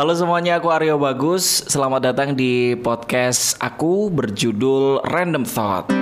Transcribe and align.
Halo 0.00 0.16
semuanya, 0.16 0.56
aku 0.56 0.72
Aryo 0.72 0.96
Bagus. 0.96 1.60
Selamat 1.68 2.00
datang 2.00 2.32
di 2.32 2.72
podcast 2.72 3.52
aku 3.60 4.08
berjudul 4.08 5.04
Random 5.04 5.44
Thought. 5.44 5.92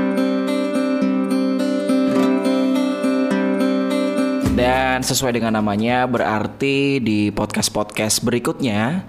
Dan 4.55 5.03
sesuai 5.03 5.35
dengan 5.35 5.59
namanya, 5.59 6.07
berarti 6.07 7.03
di 7.03 7.35
podcast-podcast 7.35 8.23
berikutnya 8.23 9.03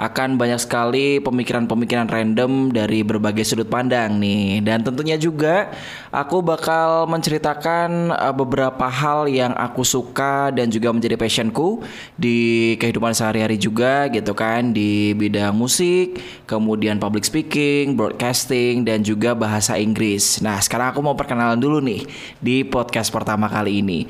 akan 0.00 0.40
banyak 0.40 0.56
sekali 0.56 1.20
pemikiran-pemikiran 1.20 2.08
random 2.08 2.72
dari 2.72 3.04
berbagai 3.04 3.44
sudut 3.44 3.68
pandang 3.68 4.16
nih. 4.16 4.64
Dan 4.64 4.80
tentunya 4.80 5.20
juga 5.20 5.68
aku 6.08 6.40
bakal 6.40 7.04
menceritakan 7.04 8.08
uh, 8.08 8.32
beberapa 8.32 8.88
hal 8.88 9.28
yang 9.28 9.52
aku 9.52 9.84
suka 9.84 10.48
dan 10.56 10.72
juga 10.72 10.88
menjadi 10.96 11.20
passionku 11.20 11.84
di 12.16 12.72
kehidupan 12.80 13.12
sehari-hari 13.12 13.60
juga 13.60 14.08
gitu 14.08 14.32
kan 14.32 14.72
di 14.72 15.12
bidang 15.12 15.52
musik, 15.52 16.16
kemudian 16.48 16.96
public 16.96 17.28
speaking, 17.28 17.92
broadcasting 17.92 18.88
dan 18.88 19.04
juga 19.04 19.36
bahasa 19.36 19.76
Inggris. 19.76 20.40
Nah, 20.40 20.64
sekarang 20.64 20.96
aku 20.96 21.04
mau 21.04 21.12
perkenalan 21.12 21.60
dulu 21.60 21.84
nih 21.84 22.08
di 22.40 22.64
podcast 22.64 23.12
pertama 23.12 23.52
kali 23.52 23.84
ini. 23.84 24.08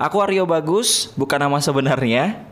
Aku 0.00 0.16
Aryo 0.24 0.48
Bagus, 0.48 1.12
bukan 1.12 1.44
nama 1.44 1.60
sebenarnya. 1.60 2.49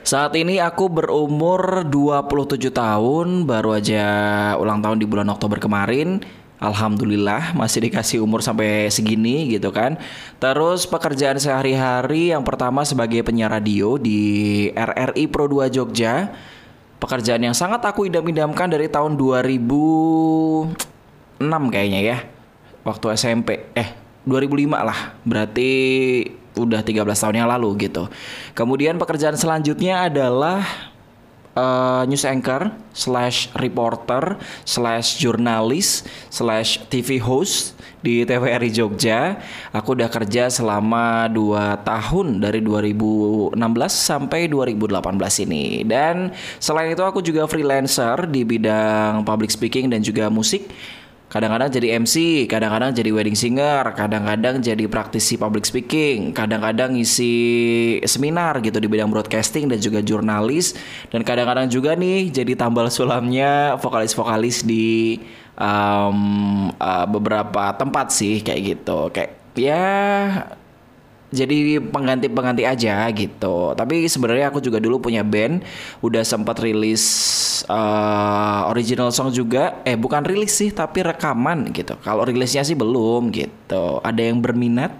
Saat 0.00 0.32
ini 0.32 0.56
aku 0.56 0.88
berumur 0.88 1.84
27 1.84 2.72
tahun, 2.72 3.44
baru 3.44 3.76
aja 3.76 4.04
ulang 4.56 4.80
tahun 4.80 4.96
di 4.96 5.04
bulan 5.04 5.28
Oktober 5.28 5.60
kemarin. 5.60 6.24
Alhamdulillah 6.60 7.56
masih 7.56 7.88
dikasih 7.88 8.20
umur 8.20 8.44
sampai 8.44 8.92
segini 8.92 9.48
gitu 9.48 9.72
kan. 9.72 9.96
Terus 10.36 10.84
pekerjaan 10.84 11.40
sehari-hari 11.40 12.36
yang 12.36 12.44
pertama 12.44 12.84
sebagai 12.84 13.24
penyiar 13.24 13.52
radio 13.52 13.96
di 13.96 14.68
RRI 14.72 15.24
Pro 15.28 15.48
2 15.48 15.72
Jogja. 15.72 16.28
Pekerjaan 17.00 17.40
yang 17.40 17.56
sangat 17.56 17.80
aku 17.80 18.04
idam-idamkan 18.04 18.68
dari 18.68 18.92
tahun 18.92 19.16
2006 19.16 21.48
kayaknya 21.72 22.00
ya. 22.04 22.18
Waktu 22.84 23.16
SMP. 23.16 23.72
Eh, 23.72 23.88
2005 24.28 24.84
lah. 24.84 25.16
Berarti 25.24 25.72
udah 26.58 26.82
13 26.82 27.06
tahun 27.06 27.36
yang 27.44 27.50
lalu 27.50 27.86
gitu. 27.90 28.10
Kemudian 28.54 28.98
pekerjaan 28.98 29.38
selanjutnya 29.38 30.10
adalah 30.10 30.64
uh, 31.54 32.02
news 32.06 32.26
anchor 32.26 32.70
slash 32.90 33.50
reporter 33.58 34.38
slash 34.66 35.18
jurnalis 35.18 36.06
slash 36.30 36.82
TV 36.90 37.22
host 37.22 37.78
di 38.00 38.24
TVRI 38.24 38.70
Jogja. 38.72 39.38
Aku 39.70 39.92
udah 39.92 40.08
kerja 40.08 40.48
selama 40.48 41.28
2 41.28 41.84
tahun 41.84 42.40
dari 42.40 42.64
2016 42.64 43.54
sampai 43.92 44.48
2018 44.48 45.44
ini. 45.46 45.84
Dan 45.84 46.32
selain 46.56 46.92
itu 46.96 47.04
aku 47.04 47.20
juga 47.20 47.44
freelancer 47.44 48.24
di 48.26 48.42
bidang 48.42 49.22
public 49.28 49.52
speaking 49.52 49.92
dan 49.92 50.00
juga 50.00 50.32
musik 50.32 50.66
kadang-kadang 51.30 51.70
jadi 51.70 52.02
MC, 52.02 52.44
kadang-kadang 52.50 52.90
jadi 52.90 53.10
wedding 53.14 53.38
singer, 53.38 53.94
kadang-kadang 53.94 54.58
jadi 54.58 54.84
praktisi 54.90 55.38
public 55.38 55.62
speaking, 55.62 56.34
kadang-kadang 56.34 56.98
ngisi 56.98 57.34
seminar 58.02 58.58
gitu 58.58 58.82
di 58.82 58.90
bidang 58.90 59.08
broadcasting 59.14 59.70
dan 59.70 59.78
juga 59.78 60.02
jurnalis, 60.02 60.74
dan 61.14 61.22
kadang-kadang 61.22 61.70
juga 61.70 61.94
nih 61.94 62.34
jadi 62.34 62.58
tambal 62.58 62.90
sulamnya 62.90 63.78
vokalis-vokalis 63.78 64.66
di 64.66 65.22
um, 65.54 66.74
uh, 66.74 67.06
beberapa 67.06 67.78
tempat 67.78 68.10
sih 68.10 68.42
kayak 68.42 68.60
gitu, 68.74 69.14
kayak 69.14 69.38
ya 69.54 69.86
jadi 71.30 71.78
pengganti-pengganti 71.78 72.66
aja 72.66 73.06
gitu. 73.14 73.72
Tapi 73.78 74.10
sebenarnya 74.10 74.50
aku 74.50 74.58
juga 74.58 74.82
dulu 74.82 74.98
punya 74.98 75.22
band, 75.22 75.62
udah 76.02 76.26
sempat 76.26 76.58
rilis 76.58 77.02
uh, 77.70 78.66
original 78.70 79.14
song 79.14 79.30
juga. 79.30 79.78
Eh 79.86 79.94
bukan 79.94 80.26
rilis 80.26 80.58
sih, 80.58 80.74
tapi 80.74 81.06
rekaman 81.06 81.70
gitu. 81.70 81.94
Kalau 82.02 82.26
rilisnya 82.26 82.66
sih 82.66 82.74
belum 82.74 83.30
gitu. 83.30 84.02
Ada 84.02 84.26
yang 84.26 84.42
berminat? 84.42 84.90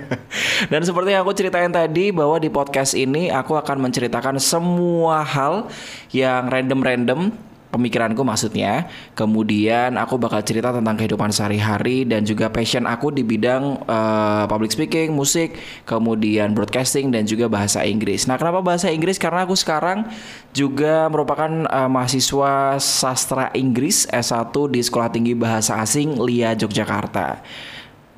Dan 0.70 0.82
seperti 0.82 1.14
yang 1.14 1.22
aku 1.22 1.34
ceritain 1.38 1.70
tadi 1.70 2.10
bahwa 2.10 2.42
di 2.42 2.50
podcast 2.50 2.98
ini 2.98 3.30
aku 3.30 3.54
akan 3.54 3.86
menceritakan 3.86 4.42
semua 4.42 5.22
hal 5.22 5.70
yang 6.10 6.50
random-random 6.50 7.49
pemikiranku 7.70 8.20
maksudnya. 8.26 8.90
Kemudian 9.14 9.96
aku 9.96 10.18
bakal 10.18 10.42
cerita 10.42 10.74
tentang 10.74 10.98
kehidupan 10.98 11.30
sehari-hari 11.30 12.04
dan 12.04 12.26
juga 12.26 12.50
passion 12.50 12.84
aku 12.84 13.14
di 13.14 13.22
bidang 13.22 13.86
uh, 13.86 14.44
public 14.50 14.74
speaking, 14.74 15.14
musik, 15.14 15.56
kemudian 15.86 16.52
broadcasting 16.52 17.14
dan 17.14 17.24
juga 17.24 17.46
bahasa 17.46 17.86
Inggris. 17.86 18.26
Nah, 18.26 18.36
kenapa 18.36 18.60
bahasa 18.60 18.90
Inggris? 18.90 19.16
Karena 19.16 19.46
aku 19.46 19.54
sekarang 19.54 20.04
juga 20.50 21.06
merupakan 21.08 21.48
uh, 21.70 21.88
mahasiswa 21.88 22.76
sastra 22.82 23.54
Inggris 23.54 24.04
S1 24.10 24.52
di 24.70 24.80
Sekolah 24.82 25.08
Tinggi 25.08 25.32
Bahasa 25.38 25.78
Asing 25.78 26.18
LIA 26.18 26.58
Yogyakarta. 26.58 27.40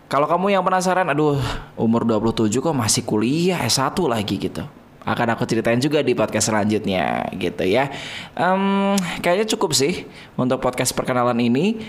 Kalau 0.09 0.29
kamu 0.29 0.53
yang 0.53 0.61
penasaran, 0.61 1.09
aduh 1.09 1.41
umur 1.73 2.05
27 2.05 2.61
kok 2.61 2.77
masih 2.77 3.01
kuliah 3.05 3.57
S1 3.65 3.97
lagi 4.05 4.37
gitu 4.37 4.82
akan 5.03 5.35
aku 5.35 5.43
ceritain 5.47 5.83
juga 5.83 6.01
di 6.01 6.15
podcast 6.15 6.51
selanjutnya 6.51 7.27
gitu 7.35 7.67
ya. 7.67 7.91
Um, 8.39 8.95
kayaknya 9.19 9.47
cukup 9.55 9.75
sih 9.75 10.07
untuk 10.39 10.63
podcast 10.63 10.95
perkenalan 10.95 11.39
ini. 11.43 11.83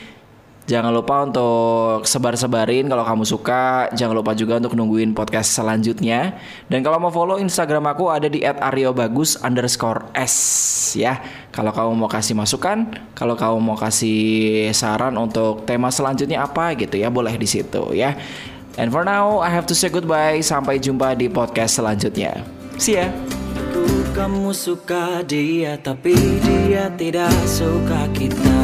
Jangan 0.63 0.95
lupa 0.95 1.27
untuk 1.27 2.07
sebar-sebarin 2.07 2.87
kalau 2.87 3.03
kamu 3.03 3.27
suka. 3.27 3.91
Jangan 3.91 4.15
lupa 4.15 4.31
juga 4.31 4.63
untuk 4.63 4.79
nungguin 4.79 5.11
podcast 5.11 5.59
selanjutnya. 5.59 6.39
Dan 6.71 6.79
kalau 6.79 7.03
mau 7.03 7.11
follow 7.11 7.35
Instagram 7.35 7.83
aku 7.91 8.07
ada 8.07 8.31
di 8.31 8.47
@aryobagus 8.47 9.35
underscore 9.43 10.07
s 10.15 10.95
ya. 10.95 11.19
Kalau 11.51 11.75
kamu 11.75 11.99
mau 11.99 12.07
kasih 12.07 12.39
masukan, 12.39 12.95
kalau 13.11 13.35
kamu 13.35 13.59
mau 13.59 13.75
kasih 13.75 14.71
saran 14.71 15.19
untuk 15.19 15.67
tema 15.67 15.91
selanjutnya 15.91 16.47
apa 16.47 16.71
gitu 16.79 16.95
ya, 16.95 17.11
boleh 17.11 17.35
di 17.35 17.45
situ 17.45 17.91
ya. 17.91 18.15
And 18.79 18.87
for 18.87 19.03
now, 19.03 19.43
I 19.43 19.51
have 19.51 19.67
to 19.67 19.75
say 19.75 19.91
goodbye. 19.91 20.39
Sampai 20.39 20.79
jumpa 20.79 21.11
di 21.19 21.27
podcast 21.27 21.75
selanjutnya. 21.75 22.62
See 22.77 22.97
ya. 22.97 23.11
Kamu 24.13 24.53
suka 24.53 25.25
dia 25.25 25.73
tapi 25.81 26.13
dia 26.45 26.93
tidak 26.93 27.33
suka 27.49 28.05
kita 28.13 28.62